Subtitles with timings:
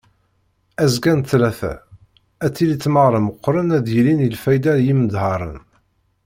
[0.83, 1.73] Azekka n ttlata
[2.45, 5.59] ad tili tmeɣra meqqren ara d-yilin i lfayda n yimeḍharen.